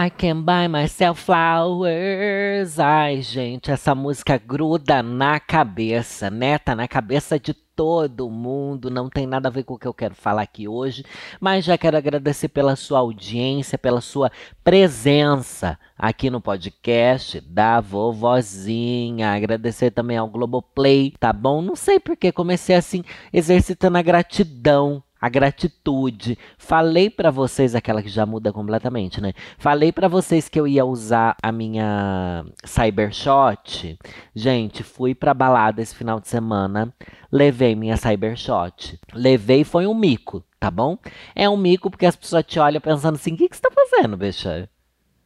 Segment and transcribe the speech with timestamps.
[0.00, 2.78] I can buy myself flowers.
[2.78, 6.56] Ai, gente, essa música gruda na cabeça, né?
[6.56, 9.94] Tá na cabeça de todo mundo, não tem nada a ver com o que eu
[9.94, 11.04] quero falar aqui hoje,
[11.40, 14.30] mas já quero agradecer pela sua audiência, pela sua
[14.62, 19.32] presença aqui no podcast da vovozinha.
[19.32, 21.60] Agradecer também ao Globoplay, tá bom?
[21.60, 26.38] Não sei porque comecei assim, exercitando a gratidão a gratitude.
[26.56, 29.32] Falei para vocês aquela que já muda completamente, né?
[29.58, 33.98] Falei para vocês que eu ia usar a minha Cybershot.
[34.34, 36.92] Gente, fui pra balada esse final de semana,
[37.30, 38.98] levei minha Cybershot.
[39.12, 40.98] Levei foi um mico, tá bom?
[41.34, 43.70] É um mico porque as pessoas te olham pensando assim: "O que que você tá
[43.70, 44.68] fazendo, bicha?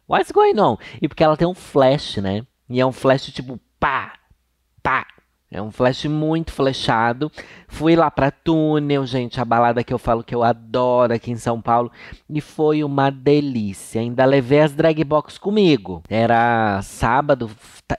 [0.08, 2.46] What's going on?" E porque ela tem um flash, né?
[2.68, 4.14] E é um flash tipo pá,
[4.82, 5.06] pá,
[5.52, 7.30] é um flash muito flechado.
[7.68, 11.36] Fui lá pra Túnel, gente, a balada que eu falo que eu adoro aqui em
[11.36, 11.92] São Paulo.
[12.28, 14.00] E foi uma delícia.
[14.00, 16.02] Ainda levei as drag box comigo.
[16.08, 17.50] Era sábado,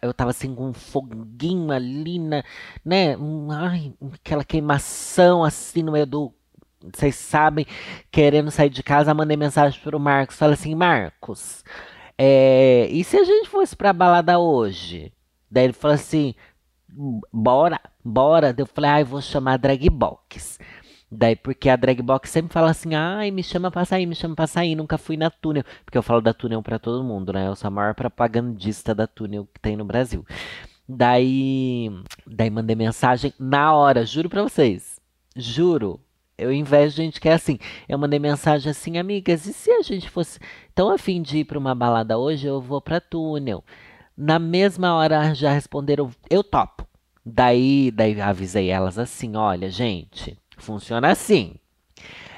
[0.01, 2.43] eu tava assim com um foguinho ali, na,
[2.83, 3.15] né?
[3.51, 6.33] Ai, aquela queimação assim no meio do
[6.93, 7.65] vocês sabem,
[8.11, 10.35] querendo sair de casa, mandei mensagem pro Marcos.
[10.35, 11.63] Falei assim, Marcos,
[12.17, 15.13] é, e se a gente fosse pra balada hoje?
[15.49, 16.33] Daí ele falou assim,
[17.31, 18.53] bora, bora.
[18.57, 20.59] Eu falei, ai, ah, vou chamar a drag box.
[21.11, 24.35] Daí, porque a drag box sempre fala assim, ai, me chama pra sair, me chama
[24.35, 25.63] pra sair, nunca fui na túnel.
[25.85, 27.47] Porque eu falo da túnel pra todo mundo, né?
[27.47, 30.25] Eu sou a maior propagandista da túnel que tem no Brasil.
[30.87, 31.89] Daí,
[32.25, 34.99] daí mandei mensagem na hora, juro pra vocês.
[35.35, 35.99] Juro.
[36.37, 37.59] Eu invejo gente que é assim.
[37.87, 40.39] Eu mandei mensagem assim, amigas, e se a gente fosse
[40.73, 43.63] tão afim de ir pra uma balada hoje, eu vou pra túnel.
[44.15, 46.87] Na mesma hora já responderam, eu topo.
[47.25, 51.55] Daí, daí avisei elas assim: olha, gente, funciona assim.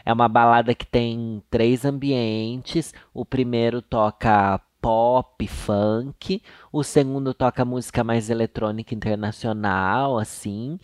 [0.05, 2.93] É uma balada que tem três ambientes.
[3.13, 6.41] O primeiro toca pop, funk.
[6.71, 10.79] O segundo toca música mais eletrônica internacional, assim.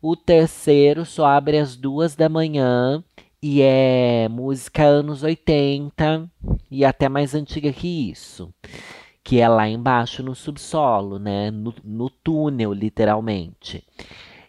[0.00, 3.02] O terceiro só abre às duas da manhã
[3.42, 6.30] e é música anos 80
[6.70, 8.52] e até mais antiga que isso
[9.22, 11.50] que é lá embaixo no subsolo, né?
[11.50, 13.84] No, no túnel, literalmente.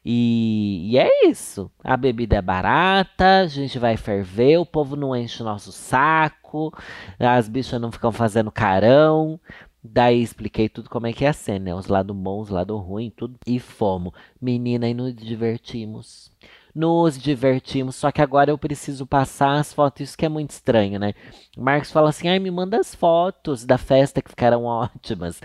[0.04, 1.70] E, e, é isso.
[1.84, 6.74] A bebida é barata, a gente vai ferver, o povo não enche o nosso saco,
[7.20, 9.40] as bichas não ficam fazendo carão.
[9.84, 11.76] Daí expliquei tudo como é que é a cena, né?
[11.76, 13.38] Os lados bons, os lados ruins, tudo.
[13.46, 14.14] E fomos.
[14.42, 16.29] Menina, e nos divertimos
[16.74, 21.00] nos divertimos, só que agora eu preciso passar as fotos, isso que é muito estranho,
[21.00, 21.14] né?
[21.58, 25.42] O Marcos fala assim, ai, me manda as fotos da festa que ficaram ótimas.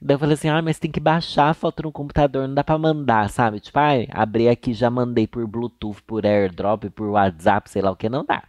[0.00, 2.64] Daí eu falei assim, ai, mas tem que baixar a foto no computador, não dá
[2.64, 3.60] pra mandar, sabe?
[3.60, 7.96] Tipo, ai, abri aqui, já mandei por Bluetooth, por AirDrop, por WhatsApp, sei lá o
[7.96, 8.42] que, não dá.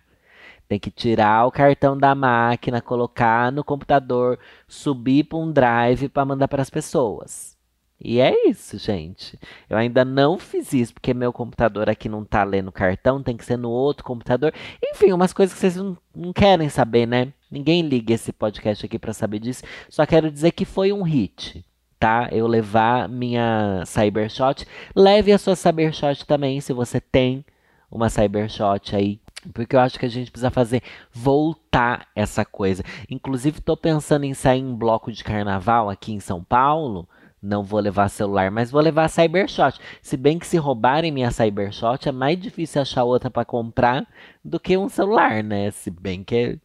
[0.68, 6.26] Tem que tirar o cartão da máquina, colocar no computador, subir para um drive para
[6.26, 7.57] mandar para as pessoas.
[8.00, 9.38] E é isso, gente.
[9.68, 13.44] Eu ainda não fiz isso, porque meu computador aqui não tá lendo cartão, tem que
[13.44, 14.54] ser no outro computador.
[14.84, 17.34] Enfim, umas coisas que vocês não, não querem saber, né?
[17.50, 19.64] Ninguém liga esse podcast aqui para saber disso.
[19.90, 21.66] Só quero dizer que foi um hit,
[22.00, 22.30] tá?
[22.32, 24.68] Eu levar minha Cybershot.
[24.96, 27.44] Leve a sua Cybershot também, se você tem
[27.90, 29.20] uma Cybershot aí.
[29.54, 32.84] Porque eu acho que a gente precisa fazer voltar essa coisa.
[33.10, 37.08] Inclusive, tô pensando em sair em bloco de carnaval aqui em São Paulo
[37.42, 39.80] não vou levar celular, mas vou levar Cybershot.
[40.02, 44.08] Se bem que se roubarem minha Cybershot, é mais difícil achar outra para comprar
[44.44, 45.72] do que um celular, né?
[45.72, 46.60] Se bem que.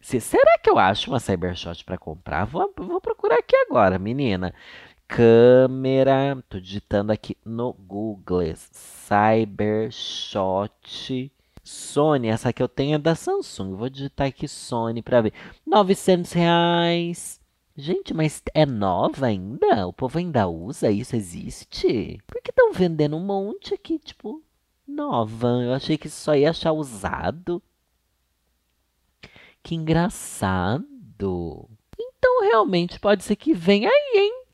[0.00, 2.44] Se, será que eu acho uma Cybershot para comprar?
[2.44, 4.52] Vou, vou procurar aqui agora, menina.
[5.08, 6.42] Câmera.
[6.48, 8.52] Tô digitando aqui no Google.
[9.08, 9.92] Cybershot.
[11.62, 13.74] Sony, essa que eu tenho é da Samsung.
[13.74, 15.32] Vou digitar aqui Sony para ver.
[15.66, 17.40] 900 reais.
[17.76, 19.86] Gente, mas é nova ainda?
[19.86, 21.14] O povo ainda usa isso?
[21.14, 22.18] Existe?
[22.26, 24.42] Por que estão vendendo um monte aqui, tipo,
[24.88, 25.48] nova?
[25.62, 27.62] Eu achei que só ia achar usado.
[29.62, 31.68] Que engraçado.
[31.98, 34.44] Então, realmente, pode ser que venha aí, hein?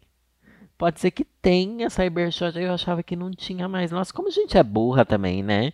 [0.76, 2.58] Pode ser que tenha Cybershot.
[2.58, 3.92] Eu achava que não tinha mais.
[3.92, 5.72] Nossa, como a gente é burra também, né?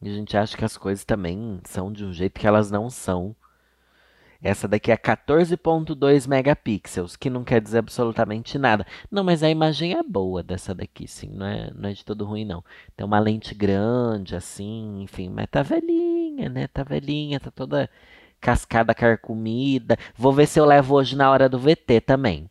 [0.00, 3.36] A gente acha que as coisas também são de um jeito que elas não são.
[4.42, 8.86] Essa daqui é 14.2 megapixels, que não quer dizer absolutamente nada.
[9.10, 12.24] Não, mas a imagem é boa dessa daqui, sim, não é, não é de todo
[12.24, 12.64] ruim, não.
[12.96, 16.66] Tem uma lente grande, assim, enfim, mas tá velhinha, né?
[16.68, 17.90] Tá velhinha, tá toda
[18.40, 19.98] cascada carcomida.
[20.16, 22.48] Vou ver se eu levo hoje na hora do VT também.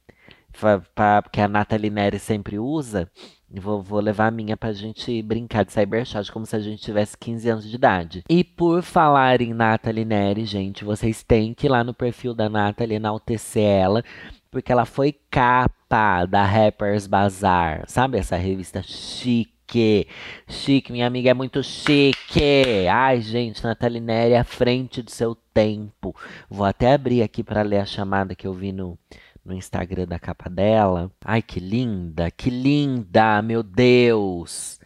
[0.59, 3.09] Pra, pra, porque a Nathalie Neri sempre usa.
[3.51, 7.17] Vou, vou levar a minha pra gente brincar de cybershot como se a gente tivesse
[7.17, 8.23] 15 anos de idade.
[8.29, 12.47] E por falar em Nathalie Neri, gente, vocês têm que ir lá no perfil da
[12.47, 14.03] Nathalie enaltecer ela,
[14.51, 17.85] porque ela foi capa da Rappers Bazaar.
[17.87, 20.07] Sabe essa revista chique?
[20.47, 22.87] Chique, minha amiga é muito chique.
[22.91, 26.15] Ai, gente, Nathalie Neri à frente do seu tempo.
[26.47, 28.97] Vou até abrir aqui para ler a chamada que eu vi no
[29.49, 31.11] no Instagram da capa dela.
[31.25, 34.79] Ai, que linda, que linda, meu Deus!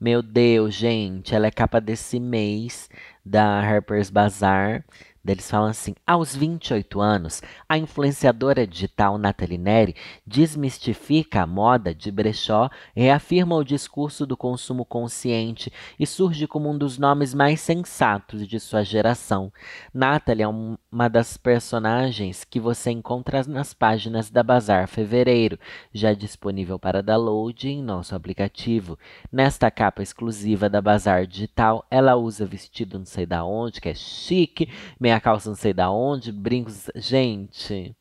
[0.00, 2.88] Meu Deus, gente, ela é capa desse mês
[3.24, 4.84] da Harper's Bazaar.
[5.26, 12.10] Eles falam assim: aos 28 anos, a influenciadora digital Nathalie Neri desmistifica a moda de
[12.10, 18.46] brechó, reafirma o discurso do consumo consciente e surge como um dos nomes mais sensatos
[18.46, 19.50] de sua geração.
[19.92, 25.58] Nathalie é uma das personagens que você encontra nas páginas da Bazar Fevereiro,
[25.92, 28.98] já disponível para download em nosso aplicativo.
[29.32, 33.94] Nesta capa exclusiva da Bazar Digital, ela usa vestido não sei da onde, que é
[33.94, 34.68] chique,
[35.00, 36.90] meia a calça não sei da onde, brincos.
[36.96, 37.96] Gente,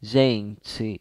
[0.00, 0.98] gente,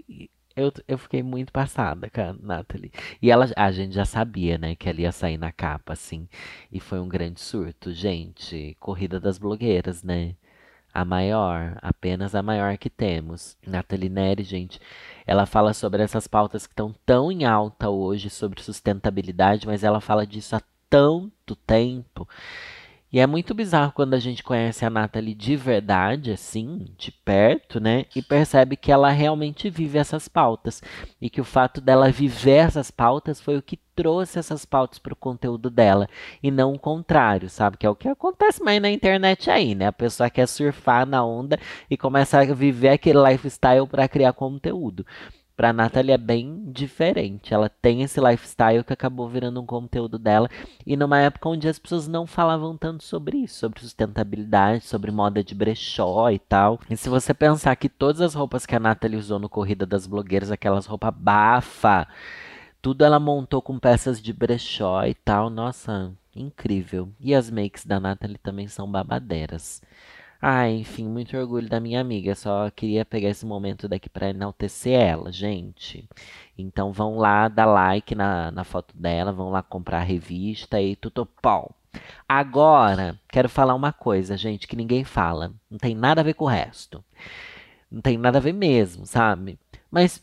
[0.55, 2.91] eu, eu fiquei muito passada com a Nathalie.
[3.21, 6.27] E ela, a gente já sabia, né, que ela ia sair na capa, assim.
[6.71, 8.77] E foi um grande surto, gente.
[8.79, 10.35] Corrida das blogueiras, né?
[10.93, 13.57] A maior, apenas a maior que temos.
[13.65, 14.79] Nathalie Neri, gente,
[15.25, 19.99] ela fala sobre essas pautas que estão tão em alta hoje, sobre sustentabilidade, mas ela
[19.99, 22.27] fala disso há tanto tempo.
[23.13, 27.79] E é muito bizarro quando a gente conhece a Natalie de verdade, assim, de perto,
[27.79, 28.05] né?
[28.15, 30.81] E percebe que ela realmente vive essas pautas.
[31.21, 35.13] E que o fato dela viver essas pautas foi o que trouxe essas pautas para
[35.13, 36.09] o conteúdo dela.
[36.41, 37.77] E não o contrário, sabe?
[37.77, 39.85] Que é o que acontece mais na internet aí, né?
[39.85, 41.59] A pessoa quer surfar na onda
[41.91, 45.05] e começa a viver aquele lifestyle para criar conteúdo.
[45.55, 47.53] Pra Nathalie é bem diferente.
[47.53, 50.49] Ela tem esse lifestyle que acabou virando um conteúdo dela.
[50.85, 55.43] E numa época onde as pessoas não falavam tanto sobre isso, sobre sustentabilidade, sobre moda
[55.43, 56.79] de brechó e tal.
[56.89, 60.07] E se você pensar que todas as roupas que a Nathalie usou no Corrida das
[60.07, 62.07] Blogueiras, aquelas roupas bafa,
[62.81, 65.51] tudo ela montou com peças de brechó e tal.
[65.51, 67.09] Nossa, incrível.
[67.19, 69.81] E as makes da Nathalie também são babadeiras.
[70.45, 72.35] Ah, enfim, muito orgulho da minha amiga.
[72.35, 76.05] Só queria pegar esse momento daqui para enaltecer ela, gente.
[76.57, 80.97] Então vão lá dar like na, na foto dela, vão lá comprar a revista e
[80.97, 81.73] tudo pau.
[82.27, 85.53] Agora, quero falar uma coisa, gente, que ninguém fala.
[85.71, 87.01] Não tem nada a ver com o resto.
[87.89, 89.57] Não tem nada a ver mesmo, sabe?
[89.89, 90.21] Mas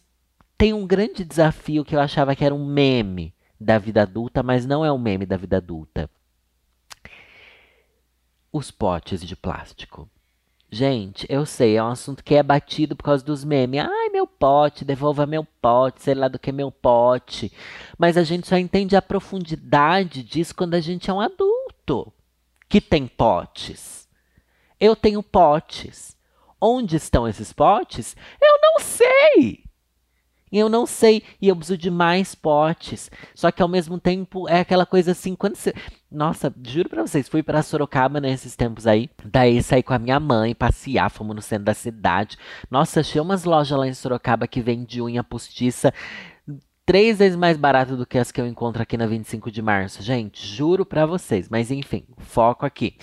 [0.59, 4.67] tem um grande desafio que eu achava que era um meme da vida adulta, mas
[4.67, 6.11] não é um meme da vida adulta
[8.53, 10.09] os potes de plástico.
[10.73, 13.81] Gente, eu sei, é um assunto que é batido por causa dos memes.
[13.81, 17.53] Ai, meu pote, devolva meu pote, sei lá do que meu pote.
[17.99, 22.13] Mas a gente só entende a profundidade disso quando a gente é um adulto
[22.69, 24.09] que tem potes.
[24.79, 26.17] Eu tenho potes.
[26.61, 28.17] Onde estão esses potes?
[28.41, 29.65] Eu não sei.
[30.53, 33.11] Eu não sei, e eu preciso de mais potes.
[33.35, 35.73] Só que ao mesmo tempo é aquela coisa assim, quando você.
[36.11, 39.09] Nossa, juro pra vocês, fui pra Sorocaba nesses tempos aí.
[39.25, 42.37] Daí saí com a minha mãe, passear, fomos no centro da cidade.
[42.71, 45.93] Nossa, achei umas lojas lá em Sorocaba que vende unha postiça
[46.91, 50.03] três vezes mais barato do que as que eu encontro aqui na 25 de março.
[50.03, 51.49] Gente, juro pra vocês.
[51.49, 52.97] Mas enfim, foco aqui.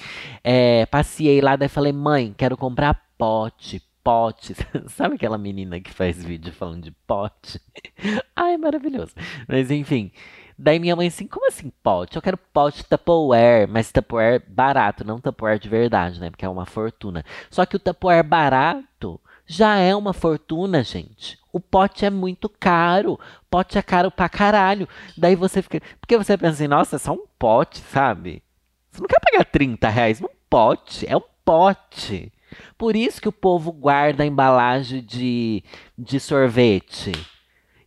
[0.44, 4.58] É, passei lá, daí falei, mãe, quero comprar pote, potes.
[4.88, 7.60] Sabe aquela menina que faz vídeo falando de pote?
[8.34, 9.14] Ai, maravilhoso.
[9.46, 10.14] Mas enfim.
[10.58, 12.16] Daí minha mãe assim, como assim pote?
[12.16, 16.30] Eu quero pote Tupperware, mas Tupperware barato, não Tupperware de verdade, né?
[16.30, 17.26] Porque é uma fortuna.
[17.52, 21.38] Só que o Tupperware barato já é uma fortuna, gente.
[21.52, 23.20] O pote é muito caro.
[23.50, 24.88] Pote é caro pra caralho.
[25.18, 25.82] Daí você fica.
[26.00, 28.42] Porque você pensa assim, nossa, é só um pote, sabe?
[28.90, 31.06] Você não quer pagar 30 reais num pote.
[31.08, 32.32] É um pote.
[32.78, 35.64] Por isso que o povo guarda embalagem de,
[35.98, 37.12] de sorvete.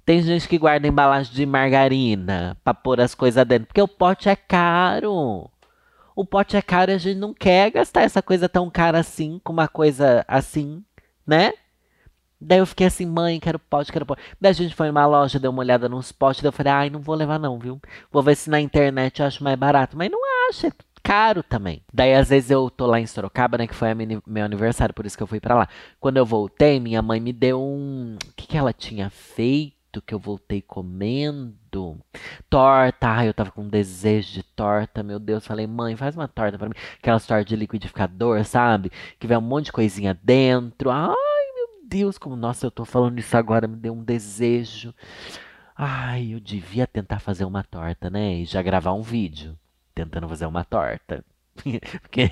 [0.04, 4.28] Tem gente que guarda embalagem de margarina para pôr as coisas dentro, porque o pote
[4.28, 5.48] é caro.
[6.16, 9.40] O pote é caro e a gente não quer gastar essa coisa tão cara assim,
[9.44, 10.84] com uma coisa assim,
[11.26, 11.52] né?
[12.40, 14.22] Daí eu fiquei assim, mãe, quero pote, quero pote.
[14.40, 16.90] Daí a gente foi numa loja, deu uma olhada nos potes, daí eu falei, ai,
[16.90, 17.80] não vou levar não, viu?
[18.10, 19.96] Vou ver se na internet eu acho mais barato.
[19.96, 21.82] Mas não acha, é caro também.
[21.92, 23.66] Daí, às vezes, eu tô lá em Sorocaba, né?
[23.66, 25.68] Que foi meu aniversário, por isso que eu fui para lá.
[25.98, 28.16] Quando eu voltei, minha mãe me deu um.
[28.16, 29.80] O que, que ela tinha feito?
[30.00, 31.98] que eu voltei comendo.
[32.48, 33.08] Torta.
[33.08, 35.46] Ai, eu tava com desejo de torta, meu Deus.
[35.46, 36.74] Falei, mãe, faz uma torta para mim.
[36.98, 38.92] Aquelas tortas de liquidificador, sabe?
[39.18, 40.90] Que vem um monte de coisinha dentro.
[40.90, 41.14] Ai,
[41.54, 44.94] meu Deus, como nossa, eu tô falando isso agora, me deu um desejo.
[45.74, 48.34] Ai, eu devia tentar fazer uma torta, né?
[48.34, 49.58] E já gravar um vídeo
[50.04, 51.24] tentando fazer uma torta.
[52.00, 52.30] porque,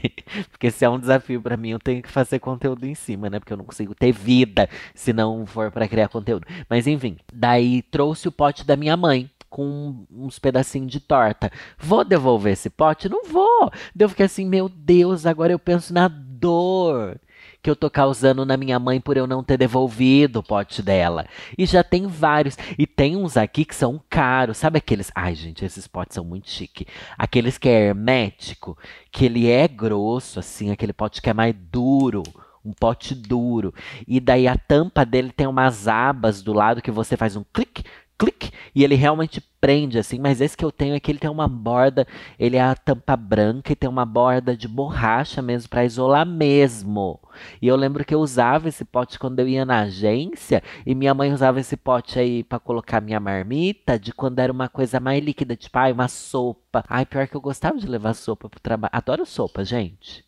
[0.51, 3.39] porque se é um desafio para mim, eu tenho que fazer conteúdo em cima, né?
[3.39, 6.47] Porque eu não consigo ter vida se não for para criar conteúdo.
[6.69, 11.51] Mas enfim, daí trouxe o pote da minha mãe com uns pedacinhos de torta.
[11.79, 13.09] Vou devolver esse pote?
[13.09, 13.71] Não vou.
[13.95, 17.19] Daí eu fiquei assim, meu Deus, agora eu penso na dor
[17.63, 21.27] que eu tô causando na minha mãe por eu não ter devolvido o pote dela.
[21.57, 22.57] E já tem vários.
[22.79, 24.59] E tem uns aqui que são caros.
[24.59, 25.11] Sabe aqueles.
[25.15, 26.87] Ai, gente, esses potes são muito chique.
[27.17, 28.77] Aqueles que é hermético,
[29.11, 32.23] que ele é grosso, assim, aquele pote que é mais duro
[32.65, 33.73] um pote duro.
[34.07, 37.83] E daí a tampa dele tem umas abas do lado que você faz um clique,
[38.19, 41.31] clique, e ele realmente prende assim, mas esse que eu tenho é que ele tem
[41.31, 42.07] uma borda,
[42.39, 47.21] ele é a tampa branca e tem uma borda de borracha mesmo para isolar mesmo.
[47.63, 51.15] E eu lembro que eu usava esse pote quando eu ia na agência e minha
[51.15, 55.23] mãe usava esse pote aí para colocar minha marmita de quando era uma coisa mais
[55.23, 56.85] líquida, tipo, ai, uma sopa.
[56.89, 58.91] Ai, pior que eu gostava de levar sopa pro trabalho.
[58.93, 60.25] Adoro sopa, gente.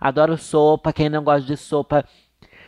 [0.00, 2.04] Adoro sopa, quem não gosta de sopa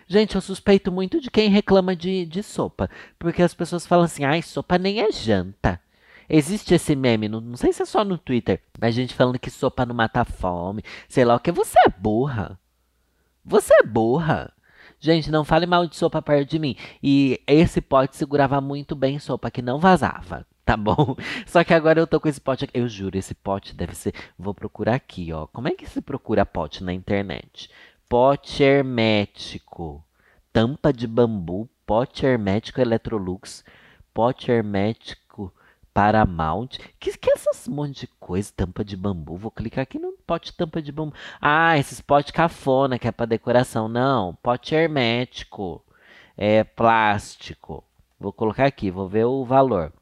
[0.09, 2.89] Gente, eu suspeito muito de quem reclama de, de sopa.
[3.19, 5.79] Porque as pessoas falam assim, ai, sopa nem é janta.
[6.29, 9.51] Existe esse meme, não, não sei se é só no Twitter, mas gente falando que
[9.51, 10.83] sopa não mata fome.
[11.09, 11.53] Sei lá o que.
[11.53, 12.59] Você é burra.
[13.45, 14.53] Você é burra.
[14.99, 16.75] Gente, não fale mal de sopa perto de mim.
[17.03, 20.47] E esse pote segurava muito bem sopa, que não vazava.
[20.65, 21.17] Tá bom?
[21.47, 22.79] Só que agora eu tô com esse pote aqui.
[22.79, 24.15] Eu juro, esse pote deve ser.
[24.39, 25.47] Vou procurar aqui, ó.
[25.47, 27.71] Como é que se procura pote na internet?
[28.09, 30.03] Pote hermético,
[30.53, 33.63] tampa de bambu, pote hermético Electrolux,
[34.15, 35.53] pote hermético
[35.93, 36.69] Paramount.
[36.99, 39.37] Que que é essas monte de coisa, tampa de bambu?
[39.37, 41.15] Vou clicar aqui no pote tampa de bambu.
[41.41, 43.89] Ah, esses pote cafona que é para decoração.
[43.89, 45.85] Não, pote hermético.
[46.37, 47.85] É plástico.
[48.19, 49.93] Vou colocar aqui, vou ver o valor.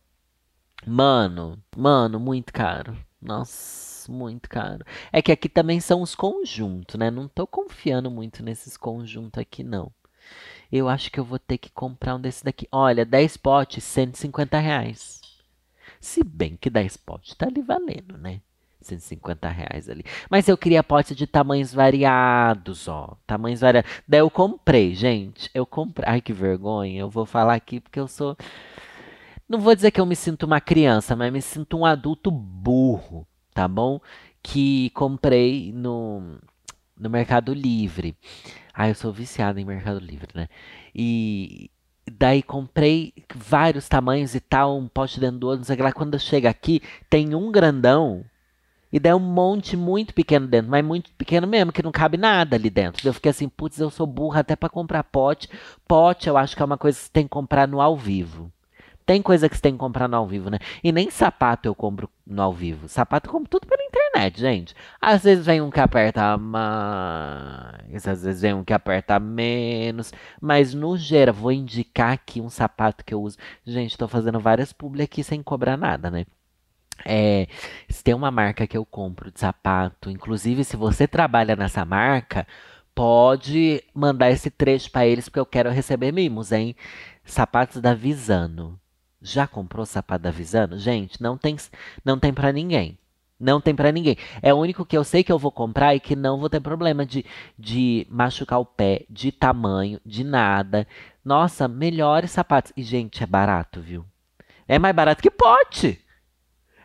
[0.86, 2.96] Mano, mano, muito caro.
[3.20, 4.84] Nossa muito caro.
[5.12, 7.10] É que aqui também são os conjuntos, né?
[7.10, 9.92] Não tô confiando muito nesses conjuntos aqui, não.
[10.70, 12.66] Eu acho que eu vou ter que comprar um desse daqui.
[12.72, 15.20] Olha, 10 potes, 150 reais.
[16.00, 18.40] Se bem que 10 potes tá ali valendo, né?
[18.80, 20.04] 150 reais ali.
[20.30, 23.16] Mas eu queria potes de tamanhos variados, ó.
[23.26, 23.90] Tamanhos variados.
[24.06, 25.50] Daí eu comprei, gente.
[25.52, 26.08] Eu comprei.
[26.08, 27.00] Ai, que vergonha.
[27.00, 28.36] Eu vou falar aqui porque eu sou.
[29.48, 33.26] Não vou dizer que eu me sinto uma criança, mas me sinto um adulto burro
[33.56, 33.98] tá bom?
[34.42, 36.38] Que comprei no,
[36.94, 38.14] no Mercado Livre.
[38.74, 40.46] Ah, eu sou viciada em Mercado Livre, né?
[40.94, 41.70] E
[42.06, 45.90] daí comprei vários tamanhos e tal, um pote dentro do outro, não sei lá.
[45.90, 48.26] Quando chega aqui, tem um grandão
[48.92, 52.56] e daí um monte muito pequeno dentro, mas muito pequeno mesmo, que não cabe nada
[52.56, 53.08] ali dentro.
[53.08, 55.48] Eu fiquei assim, putz, eu sou burra até para comprar pote.
[55.88, 58.52] Pote eu acho que é uma coisa que você tem que comprar no ao vivo.
[59.06, 60.58] Tem coisa que você tem que comprar no ao vivo, né?
[60.82, 62.88] E nem sapato eu compro no ao vivo.
[62.88, 64.74] Sapato eu compro tudo pela internet, gente.
[65.00, 70.12] Às vezes vem um que aperta mais, às vezes vem um que aperta menos.
[70.40, 73.38] Mas no geral, vou indicar aqui um sapato que eu uso.
[73.64, 76.26] Gente, tô fazendo várias publi aqui sem cobrar nada, né?
[77.04, 77.46] É,
[78.02, 82.46] tem uma marca que eu compro de sapato, inclusive se você trabalha nessa marca,
[82.94, 86.74] pode mandar esse trecho para eles, porque eu quero receber mimos, hein?
[87.24, 88.80] Sapatos da Visano.
[89.26, 90.78] Já comprou sapato da Visano?
[90.78, 91.56] Gente, não tem,
[92.04, 92.96] não tem para ninguém.
[93.40, 94.16] Não tem para ninguém.
[94.40, 96.60] É o único que eu sei que eu vou comprar e que não vou ter
[96.60, 97.24] problema de,
[97.58, 100.86] de machucar o pé, de tamanho, de nada.
[101.24, 102.72] Nossa, melhores sapatos.
[102.76, 104.06] E, gente, é barato, viu?
[104.68, 106.00] É mais barato que pote.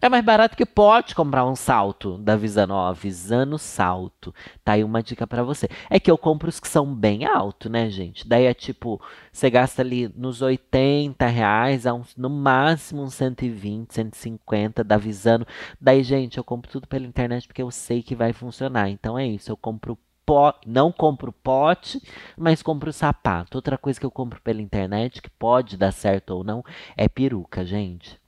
[0.04, 2.74] É mais barato que pode comprar um salto da Visano.
[2.74, 4.34] Ó, Visano Salto.
[4.66, 5.70] Tá aí uma dica para você.
[5.92, 8.28] É que eu compro os que são bem alto, né, gente?
[8.28, 9.00] Daí é tipo,
[9.32, 15.46] você gasta ali nos 80 reais, a uns, no máximo uns 120, 150 da Visano.
[15.80, 18.90] Daí, gente, eu compro tudo pela internet porque eu sei que vai funcionar.
[18.90, 19.96] Então é isso, eu compro
[20.66, 22.02] não compro pote,
[22.38, 23.58] mas compro sapato.
[23.58, 26.64] Outra coisa que eu compro pela internet, que pode dar certo ou não,
[26.96, 28.21] é peruca, gente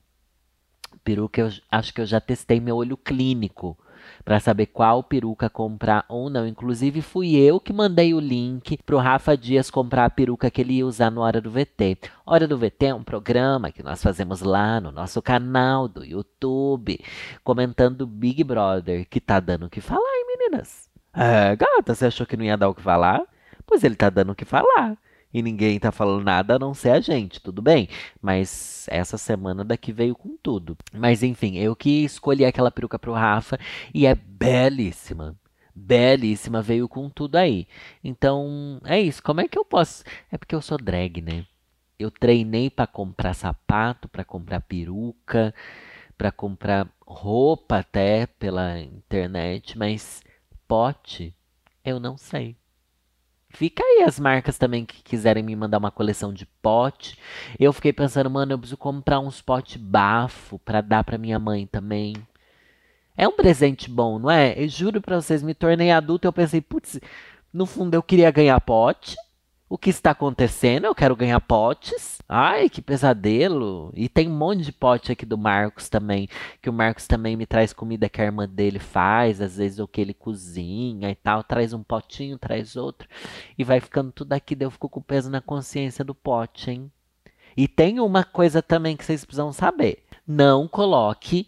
[1.04, 3.78] peruca, eu acho que eu já testei meu olho clínico
[4.24, 6.48] para saber qual peruca comprar ou não.
[6.48, 10.74] Inclusive, fui eu que mandei o link pro Rafa Dias comprar a peruca que ele
[10.74, 11.98] ia usar no Hora do VT.
[12.26, 17.00] Hora do VT é um programa que nós fazemos lá no nosso canal do YouTube,
[17.44, 20.90] comentando Big Brother, que tá dando o que falar, hein, meninas?
[21.14, 23.22] É, gata, você achou que não ia dar o que falar?
[23.66, 24.98] Pois ele tá dando o que falar.
[25.34, 27.90] E ninguém tá falando nada a não ser a gente, tudo bem.
[28.22, 30.78] Mas essa semana daqui veio com tudo.
[30.94, 33.60] Mas enfim, eu que escolhi aquela peruca pro Rafa
[33.94, 35.36] e é belíssima.
[35.76, 37.68] Belíssima, veio com tudo aí.
[38.04, 39.24] Então, é isso.
[39.24, 40.04] Como é que eu posso?
[40.32, 41.46] É porque eu sou drag, né?
[41.98, 45.54] Eu treinei para comprar sapato, para comprar peruca,
[46.18, 50.22] para comprar roupa até pela internet, mas
[50.68, 51.36] pote
[51.84, 52.56] eu não sei.
[53.54, 57.18] Fica aí as marcas também que quiserem me mandar uma coleção de pote.
[57.60, 61.68] Eu fiquei pensando, mano, eu preciso comprar uns pote bafo para dar para minha mãe
[61.68, 62.16] também.
[63.16, 64.56] É um presente bom, não é?
[64.58, 67.00] Eu juro para vocês, me tornei adulto, eu pensei, putz,
[67.54, 69.16] no fundo eu queria ganhar pote.
[69.74, 70.86] O que está acontecendo?
[70.86, 72.20] Eu quero ganhar potes.
[72.30, 73.92] Ai, que pesadelo.
[73.96, 76.30] E tem um monte de pote aqui do Marcos também.
[76.62, 79.42] Que o Marcos também me traz comida que a irmã dele faz.
[79.42, 81.44] Às vezes o que ele cozinha e tal.
[81.44, 83.10] Traz um potinho, traz outro.
[83.58, 84.54] E vai ficando tudo aqui.
[84.54, 86.92] Daí eu fico com peso na consciência do pote, hein?
[87.58, 90.04] E tem uma coisa também que vocês precisam saber.
[90.28, 91.48] Não coloque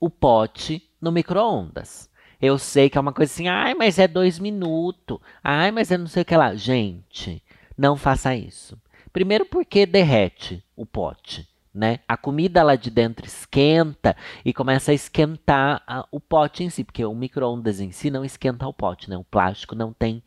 [0.00, 2.08] o pote no micro-ondas.
[2.40, 5.18] Eu sei que é uma coisa assim, ai, mas é dois minutos.
[5.44, 6.54] Ai, mas é não sei o que lá.
[6.54, 7.42] Gente,
[7.78, 8.76] não faça isso.
[9.12, 12.00] Primeiro porque derrete o pote, né?
[12.08, 16.82] A comida lá de dentro esquenta e começa a esquentar a, o pote em si,
[16.82, 19.16] porque o micro-ondas em si não esquenta o pote, né?
[19.16, 20.22] O plástico não tem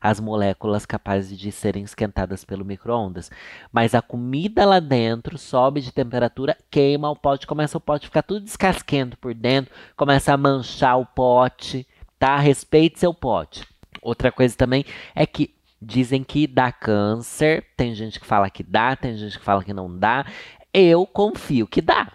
[0.00, 3.30] as moléculas capazes de serem esquentadas pelo micro-ondas.
[3.72, 8.08] Mas a comida lá dentro sobe de temperatura, queima o pote, começa o pote a
[8.08, 11.86] ficar tudo descasquento por dentro, começa a manchar o pote,
[12.18, 12.36] tá?
[12.36, 13.66] Respeite seu pote.
[14.02, 14.84] Outra coisa também
[15.14, 19.44] é que Dizem que dá câncer, tem gente que fala que dá, tem gente que
[19.44, 20.24] fala que não dá.
[20.72, 22.12] Eu confio que dá.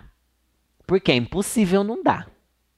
[0.87, 2.29] Porque é impossível não dar,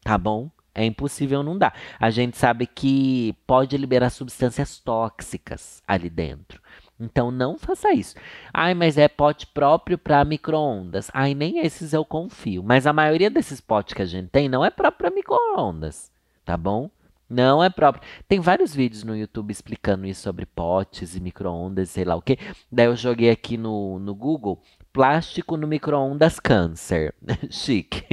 [0.04, 0.52] tá bom?
[0.76, 1.74] É impossível não dar.
[2.00, 6.62] A gente sabe que pode liberar substâncias tóxicas ali dentro.
[7.00, 8.16] Então não faça isso.
[8.54, 11.10] Ai, mas é pote próprio para micro-ondas.
[11.14, 12.64] Ai, nem esses eu confio.
[12.64, 16.12] Mas a maioria desses potes que a gente tem não é próprio para micro-ondas,
[16.46, 16.90] tá bom?
[17.30, 18.04] Não é próprio.
[18.28, 22.38] Tem vários vídeos no YouTube explicando isso sobre potes e micro-ondas, sei lá o que.
[22.72, 27.14] Daí eu joguei aqui no, no Google: plástico no micro-ondas câncer.
[27.50, 28.04] Chique.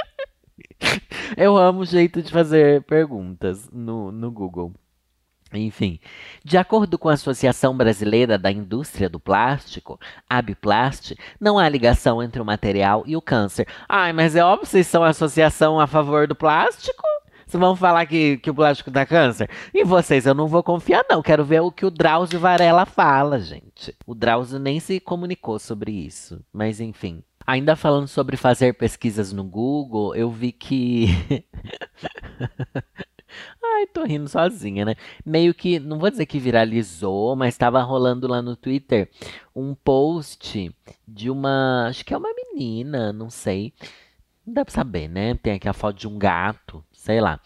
[1.36, 4.72] eu amo o jeito de fazer perguntas no, no Google.
[5.54, 6.00] Enfim,
[6.42, 12.40] de acordo com a Associação Brasileira da Indústria do Plástico, Abiplast, não há ligação entre
[12.40, 13.66] o material e o câncer.
[13.86, 17.02] Ai, mas é óbvio vocês são a associação a favor do plástico?
[17.58, 19.48] Vão falar que, que o plástico dá câncer?
[19.72, 21.22] E vocês, eu não vou confiar, não.
[21.22, 23.94] Quero ver o que o Drauzio Varela fala, gente.
[24.06, 26.40] O Drauzio nem se comunicou sobre isso.
[26.52, 27.22] Mas enfim.
[27.46, 31.06] Ainda falando sobre fazer pesquisas no Google, eu vi que.
[33.64, 34.94] Ai, tô rindo sozinha, né?
[35.24, 39.10] Meio que, não vou dizer que viralizou, mas estava rolando lá no Twitter
[39.54, 40.74] um post
[41.06, 41.86] de uma.
[41.88, 43.72] Acho que é uma menina, não sei.
[44.46, 45.34] Não dá pra saber, né?
[45.34, 47.40] Tem aqui a foto de um gato sei lá.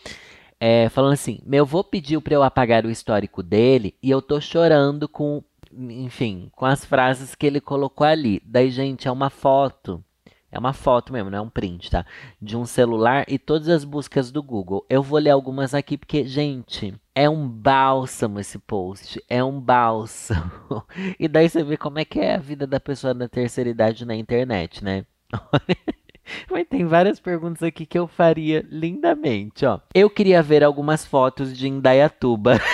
[0.61, 4.41] É, falando assim, meu avô pediu para eu apagar o histórico dele e eu tô
[4.41, 5.43] chorando com,
[5.73, 8.41] enfim, com as frases que ele colocou ali.
[8.45, 10.03] Daí, gente, é uma foto.
[10.51, 12.07] É uma foto mesmo, não é um print, tá?
[12.41, 14.87] De um celular e todas as buscas do Google.
[14.89, 19.23] Eu vou ler algumas aqui porque, gente, é um bálsamo esse post.
[19.29, 20.87] É um bálsamo.
[21.19, 24.07] e daí você vê como é que é a vida da pessoa da terceira idade
[24.07, 25.05] na internet, né?
[26.51, 29.81] Mas tem várias perguntas aqui que eu faria lindamente, ó.
[29.95, 32.61] Eu queria ver algumas fotos de Indaiatuba.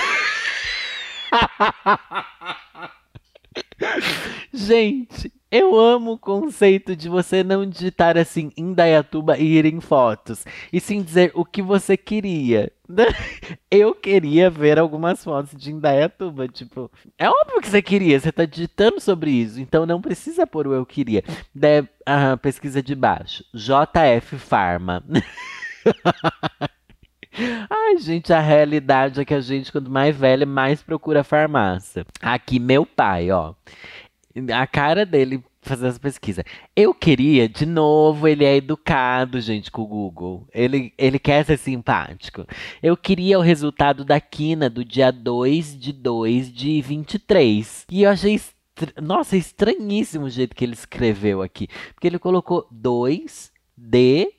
[4.53, 10.47] Gente, eu amo o conceito de você não digitar assim Indaiatuba e ir em fotos,
[10.73, 12.73] e sim dizer o que você queria.
[13.71, 18.47] Eu queria ver algumas fotos de Indaiatuba, tipo, é óbvio que você queria, você tá
[18.47, 21.23] digitando sobre isso, então não precisa pôr o eu queria.
[21.55, 25.05] De, a pesquisa de baixo, JF Pharma.
[27.71, 32.05] Ai, gente, a realidade é que a gente, quanto mais velha, mais procura farmácia.
[32.21, 33.55] Aqui, meu pai, ó
[34.55, 36.45] a cara dele fazer essa pesquisa.
[36.75, 40.47] Eu queria, de novo, ele é educado, gente, com o Google.
[40.53, 42.45] Ele, ele quer ser simpático.
[42.83, 47.87] Eu queria o resultado da quina do dia 2 de 2 de 23.
[47.91, 48.41] E eu achei
[49.01, 51.69] nossa, estranhíssimo o jeito que ele escreveu aqui.
[51.95, 54.33] Porque ele colocou 2 de,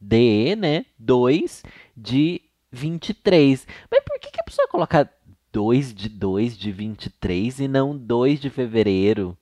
[0.00, 0.86] de, né?
[0.98, 1.62] 2
[1.96, 2.40] de
[2.72, 3.66] 23.
[3.90, 5.10] Mas por que, que a pessoa coloca
[5.52, 9.36] 2 de 2 de 23 e não 2 de fevereiro?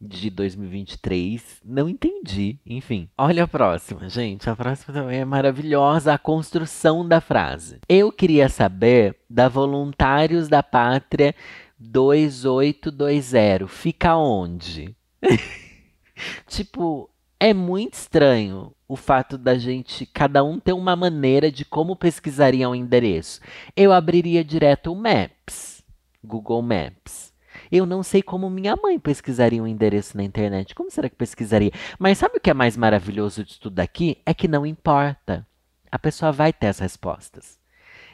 [0.00, 1.60] de 2023.
[1.62, 2.58] Não entendi.
[2.64, 3.10] Enfim.
[3.18, 4.48] Olha a próxima, gente.
[4.48, 6.14] A próxima também é maravilhosa.
[6.14, 7.80] A construção da frase.
[7.88, 11.34] Eu queria saber da Voluntários da Pátria
[11.78, 14.96] 2820 fica onde?
[16.48, 21.94] tipo, é muito estranho o fato da gente, cada um ter uma maneira de como
[21.94, 23.40] pesquisaria um endereço.
[23.76, 25.80] Eu abriria direto o Maps,
[26.24, 27.32] Google Maps.
[27.70, 30.74] Eu não sei como minha mãe pesquisaria um endereço na internet.
[30.74, 31.70] Como será que pesquisaria?
[32.00, 34.18] Mas sabe o que é mais maravilhoso de tudo aqui?
[34.26, 35.46] É que não importa.
[35.88, 37.60] A pessoa vai ter as respostas.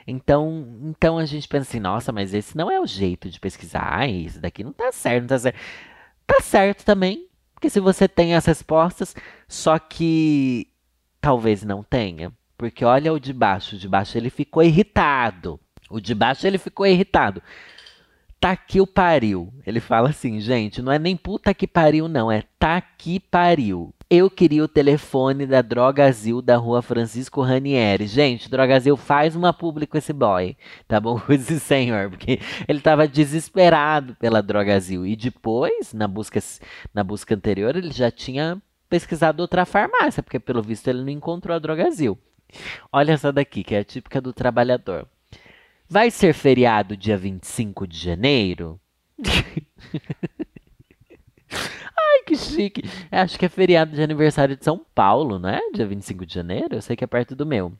[0.06, 3.98] Então, então a gente pensa assim, nossa, mas esse não é o jeito de pesquisar.
[3.98, 5.58] Ah, isso daqui não tá certo, não tá certo.
[6.26, 7.25] Tá certo também,
[7.56, 9.16] porque se você tem as respostas,
[9.48, 10.68] só que
[11.22, 12.30] talvez não tenha.
[12.56, 15.58] Porque olha o de baixo, o de baixo ele ficou irritado.
[15.88, 17.42] O de baixo ele ficou irritado.
[18.38, 19.52] Tá que o pariu.
[19.66, 23.94] Ele fala assim, gente, não é nem puta que pariu, não, é tá que pariu.
[24.08, 28.06] Eu queria o telefone da Drogazil da rua Francisco Ranieri.
[28.06, 31.18] Gente, Drogazil, faz uma pública com esse boy, tá bom?
[31.26, 35.04] Com esse senhor, porque ele tava desesperado pela Drogazil.
[35.04, 36.38] E depois, na busca,
[36.94, 41.56] na busca anterior, ele já tinha pesquisado outra farmácia, porque pelo visto ele não encontrou
[41.56, 42.16] a Drogazil.
[42.92, 45.08] Olha essa daqui, que é a típica do trabalhador.
[45.88, 48.80] Vai ser feriado dia 25 de janeiro?
[51.52, 52.82] Ai, que chique.
[53.10, 55.60] Acho que é feriado de aniversário de São Paulo, não é?
[55.72, 56.74] Dia 25 de janeiro?
[56.74, 57.72] Eu sei que é perto do meu.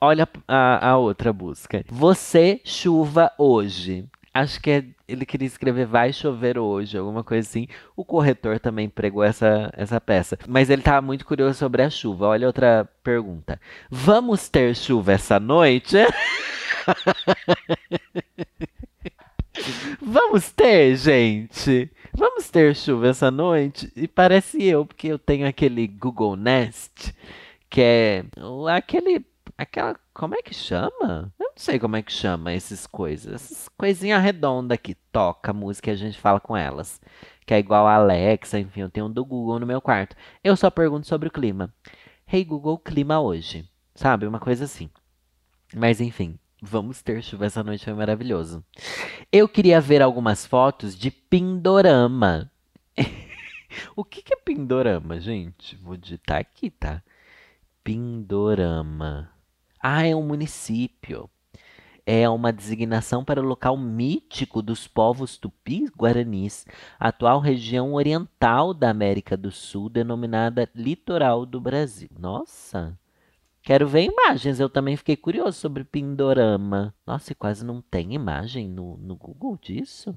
[0.00, 1.84] Olha a, a outra busca.
[1.88, 4.04] Você chuva hoje.
[4.34, 7.68] Acho que é, ele queria escrever vai chover hoje, alguma coisa assim.
[7.94, 10.36] O corretor também pregou essa, essa peça.
[10.48, 12.26] Mas ele estava muito curioso sobre a chuva.
[12.26, 13.60] Olha outra pergunta.
[13.88, 15.98] Vamos ter chuva essa noite?
[20.00, 21.90] Vamos ter, gente.
[22.12, 23.92] Vamos ter chuva essa noite?
[23.96, 27.14] E parece eu, porque eu tenho aquele Google Nest,
[27.70, 28.24] que é
[28.70, 29.24] aquele.
[29.56, 29.98] Aquela.
[30.12, 31.32] Como é que chama?
[31.38, 33.34] Eu não sei como é que chama essas coisas.
[33.34, 37.00] Essas coisinhas redondas que toca música e a gente fala com elas.
[37.46, 40.16] Que é igual a Alexa, enfim, eu tenho um do Google no meu quarto.
[40.42, 41.72] Eu só pergunto sobre o clima.
[42.30, 43.68] Hey Google, clima hoje.
[43.94, 44.26] Sabe?
[44.26, 44.88] Uma coisa assim.
[45.74, 48.64] Mas enfim, Vamos ter chuva essa noite, foi maravilhoso.
[49.30, 52.50] Eu queria ver algumas fotos de Pindorama.
[53.94, 55.76] o que, que é Pindorama, gente?
[55.76, 57.02] Vou digitar aqui, tá?
[57.84, 59.30] Pindorama.
[59.78, 61.28] Ah, é um município.
[62.06, 66.64] É uma designação para o local mítico dos povos tupis guaranis,
[66.98, 72.08] atual região oriental da América do Sul, denominada Litoral do Brasil.
[72.18, 72.98] Nossa!
[73.64, 74.60] Quero ver imagens.
[74.60, 76.94] Eu também fiquei curioso sobre Pindorama.
[77.06, 80.14] Nossa, e quase não tem imagem no, no Google disso?